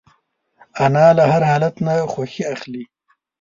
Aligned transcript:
انا 0.85 1.05
له 1.17 1.23
هر 1.31 1.41
حالت 1.51 1.75
نه 1.85 1.93
خوښي 2.13 2.43
اخلي 2.53 2.83